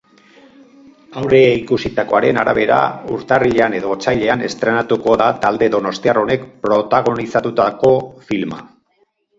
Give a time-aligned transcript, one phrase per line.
[1.19, 2.79] Aurreikusitakoaren arabera,
[3.17, 7.97] urtarrilean edo otsailean estreinatuko da talde donostiar honek protagonizatutako
[8.33, 8.65] filma.